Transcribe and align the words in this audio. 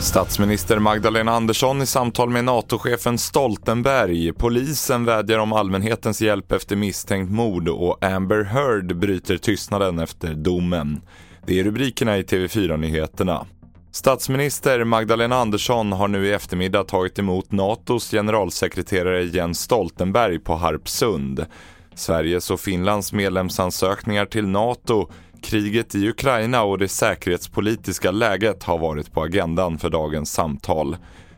Statsminister 0.00 0.78
Magdalena 0.78 1.32
Andersson 1.32 1.82
i 1.82 1.86
samtal 1.86 2.30
med 2.30 2.44
NATO-chefen 2.44 3.18
Stoltenberg. 3.18 4.32
Polisen 4.32 5.04
vädjar 5.04 5.38
om 5.38 5.52
allmänhetens 5.52 6.20
hjälp 6.20 6.52
efter 6.52 6.76
misstänkt 6.76 7.30
mord 7.30 7.68
och 7.68 8.04
Amber 8.04 8.44
Heard 8.44 8.96
bryter 8.96 9.36
tystnaden 9.36 9.98
efter 9.98 10.34
domen. 10.34 11.00
Det 11.46 11.60
är 11.60 11.64
rubrikerna 11.64 12.18
i 12.18 12.22
TV4-nyheterna. 12.22 13.46
Statsminister 13.92 14.84
Magdalena 14.84 15.36
Andersson 15.36 15.92
har 15.92 16.08
nu 16.08 16.26
i 16.26 16.32
eftermiddag 16.32 16.84
tagit 16.84 17.18
emot 17.18 17.52
NATOs 17.52 18.10
generalsekreterare 18.10 19.22
Jens 19.24 19.60
Stoltenberg 19.60 20.38
på 20.38 20.54
Harpsund. 20.54 21.46
Sveriges 21.94 22.50
och 22.50 22.60
Finlands 22.60 23.12
medlemsansökningar 23.12 24.26
till 24.26 24.46
NATO 24.46 25.10
Kriget 25.42 25.94
i 25.94 26.08
Ukraina 26.08 26.62
och 26.62 26.78
det 26.78 26.88
säkerhetspolitiska 26.88 28.10
läget 28.10 28.62
har 28.62 28.78
varit 28.78 29.12
på 29.12 29.22
agendan 29.22 29.78
för 29.78 29.90
dagens 29.90 30.32
samtal. 30.32 30.96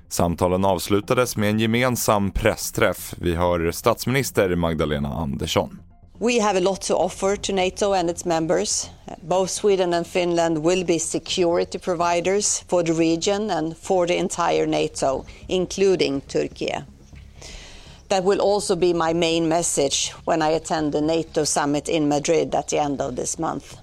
Samtalen 0.09 0.65
avslutades 0.65 1.37
med 1.37 1.51
en 1.51 1.61
gemensam 1.61 2.31
pressträff. 2.31 3.15
Vi 3.19 3.35
hör 3.35 3.71
statsminister 3.71 4.55
Magdalena 4.55 5.09
Andersson. 5.09 5.79
We 6.19 6.43
have 6.43 6.59
a 6.59 6.61
lot 6.61 6.81
to 6.81 6.95
offer 6.95 7.37
to 7.37 7.53
NATO 7.53 7.95
and 7.95 8.11
its 8.11 8.25
members. 8.25 8.91
Both 9.23 9.51
Sweden 9.51 9.95
and 9.95 10.07
Finland 10.07 10.59
will 10.59 10.85
be 10.85 10.99
security 10.99 11.79
providers 11.79 12.65
for 12.69 12.83
the 12.83 12.93
region 12.93 13.51
and 13.51 13.77
for 13.77 14.07
the 14.07 14.17
entire 14.17 14.67
NATO, 14.67 15.25
including 15.49 16.21
Turkey. 16.21 16.75
That 18.09 18.25
will 18.25 18.41
also 18.41 18.77
be 18.77 18.93
my 18.93 19.15
main 19.15 19.49
message 19.49 20.13
when 20.25 20.43
I 20.43 20.57
attend 20.57 20.93
the 20.93 21.01
NATO 21.01 21.45
summit 21.45 21.89
in 21.89 22.09
Madrid 22.09 22.55
at 22.55 22.69
the 22.69 22.79
end 22.79 23.01
of 23.01 23.17
this 23.17 23.39
month. 23.39 23.77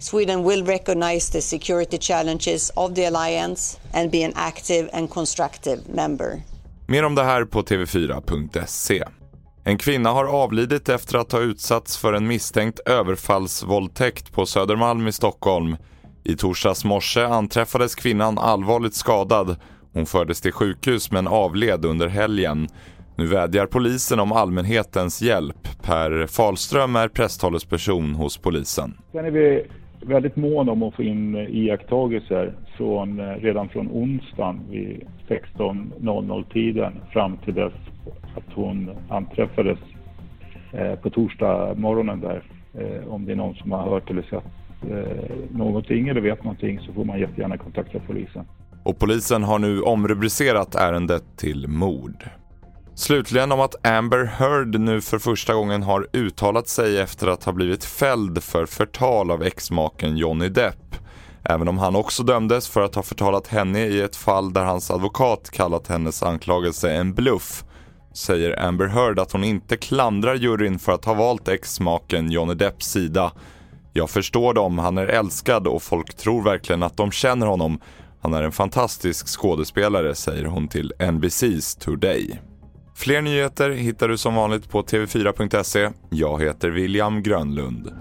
Sweden 0.00 0.48
will 0.48 0.64
recognize 0.64 1.32
the 1.32 1.40
security 1.40 1.98
challenges 1.98 2.72
of 2.74 2.94
the 2.94 3.04
alliance 3.04 3.80
and 3.94 4.10
be 4.10 4.24
an 4.24 4.32
active 4.34 4.90
and 4.92 5.10
constructive 5.10 5.82
member. 5.94 6.42
Mer 6.86 7.04
om 7.04 7.14
det 7.14 7.22
här 7.22 7.44
på 7.44 7.62
tv4.se. 7.62 9.04
En 9.64 9.78
kvinna 9.78 10.10
har 10.10 10.24
avlidit 10.24 10.88
efter 10.88 11.18
att 11.18 11.32
ha 11.32 11.40
utsatts 11.40 11.96
för 11.96 12.12
en 12.12 12.26
misstänkt 12.26 12.80
överfallsvåldtäkt 12.86 14.32
på 14.32 14.46
Södermalm 14.46 15.08
i 15.08 15.12
Stockholm. 15.12 15.76
I 16.24 16.36
torsdags 16.36 16.84
morse 16.84 17.24
anträffades 17.24 17.94
kvinnan 17.94 18.38
allvarligt 18.38 18.94
skadad. 18.94 19.56
Hon 19.92 20.06
fördes 20.06 20.40
till 20.40 20.52
sjukhus 20.52 21.10
men 21.10 21.28
avled 21.28 21.84
under 21.84 22.08
helgen. 22.08 22.68
Nu 23.16 23.26
vädjar 23.26 23.66
polisen 23.66 24.20
om 24.20 24.32
allmänhetens 24.32 25.22
hjälp. 25.22 25.68
Per 25.82 26.26
Falström 26.26 26.96
är 26.96 27.08
presstalesperson 27.08 28.14
hos 28.14 28.38
polisen. 28.38 28.94
Sen 29.12 29.24
är 29.24 29.30
vi 29.30 29.66
väldigt 30.00 30.36
mån 30.36 30.68
om 30.68 30.82
att 30.82 30.94
få 30.94 31.02
in 31.02 31.34
eh, 31.34 31.56
iakttagelser 31.56 32.52
från, 32.76 33.20
eh, 33.20 33.34
redan 33.34 33.68
från 33.68 33.88
onsdagen 33.88 34.60
vid 34.70 35.06
16.00 35.28 36.44
tiden 36.52 36.92
fram 37.12 37.36
till 37.36 37.54
dess 37.54 37.72
att 38.36 38.54
hon 38.54 38.90
anträffades 39.08 39.78
eh, 40.72 40.94
på 40.94 41.10
torsdag 41.10 41.74
morgonen 41.76 42.20
där. 42.20 42.42
Om 43.08 43.24
det 43.24 43.32
är 43.32 43.36
någon 43.36 43.54
som 43.54 43.72
har 43.72 43.90
hört 43.90 44.10
eller 44.10 44.22
sett 44.22 44.44
någonting 45.50 46.08
eller 46.08 46.20
vet 46.20 46.44
någonting 46.44 46.80
så 46.80 46.92
får 46.92 47.04
man 47.04 47.20
jättegärna 47.20 47.56
kontakta 47.56 47.98
polisen. 48.06 48.44
Och 48.82 48.98
polisen 48.98 49.42
har 49.42 49.58
nu 49.58 49.80
omrubricerat 49.80 50.74
ärendet 50.74 51.22
till 51.36 51.68
mord. 51.68 52.24
Slutligen 53.00 53.52
om 53.52 53.60
att 53.60 53.86
Amber 53.86 54.24
Heard 54.24 54.80
nu 54.80 55.00
för 55.00 55.18
första 55.18 55.54
gången 55.54 55.82
har 55.82 56.06
uttalat 56.12 56.68
sig 56.68 57.00
efter 57.00 57.26
att 57.26 57.44
ha 57.44 57.52
blivit 57.52 57.84
fälld 57.84 58.42
för 58.42 58.66
förtal 58.66 59.30
av 59.30 59.42
exmaken 59.42 60.16
Johnny 60.16 60.48
Depp. 60.48 60.96
Även 61.44 61.68
om 61.68 61.78
han 61.78 61.96
också 61.96 62.22
dömdes 62.22 62.68
för 62.68 62.80
att 62.80 62.94
ha 62.94 63.02
förtalat 63.02 63.46
henne 63.46 63.86
i 63.86 64.00
ett 64.00 64.16
fall 64.16 64.52
där 64.52 64.64
hans 64.64 64.90
advokat 64.90 65.50
kallat 65.50 65.86
hennes 65.86 66.22
anklagelse 66.22 66.92
en 66.92 67.14
bluff 67.14 67.64
säger 68.12 68.62
Amber 68.62 68.86
Heard 68.86 69.18
att 69.18 69.32
hon 69.32 69.44
inte 69.44 69.76
klandrar 69.76 70.34
juryn 70.34 70.78
för 70.78 70.92
att 70.92 71.04
ha 71.04 71.14
valt 71.14 71.48
exmaken 71.48 72.30
Johnny 72.30 72.54
Depps 72.54 72.86
sida. 72.86 73.32
Jag 73.92 74.10
förstår 74.10 74.54
dem, 74.54 74.78
han 74.78 74.98
är 74.98 75.06
älskad 75.06 75.66
och 75.66 75.82
folk 75.82 76.16
tror 76.16 76.42
verkligen 76.42 76.82
att 76.82 76.96
de 76.96 77.10
känner 77.10 77.46
honom. 77.46 77.80
Han 78.20 78.34
är 78.34 78.42
en 78.42 78.52
fantastisk 78.52 79.26
skådespelare, 79.28 80.14
säger 80.14 80.44
hon 80.44 80.68
till 80.68 80.92
NBC's 80.98 81.80
Today. 81.84 82.40
Fler 83.00 83.22
nyheter 83.22 83.70
hittar 83.70 84.08
du 84.08 84.18
som 84.18 84.34
vanligt 84.34 84.70
på 84.70 84.82
tv4.se. 84.82 85.90
Jag 86.10 86.42
heter 86.42 86.68
William 86.70 87.22
Grönlund. 87.22 87.92